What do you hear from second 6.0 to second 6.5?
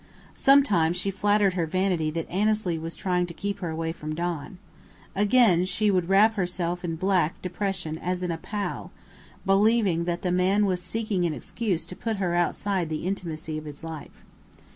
wrap